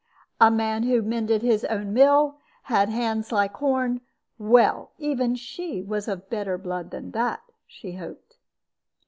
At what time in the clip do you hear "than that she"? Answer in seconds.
6.89-7.91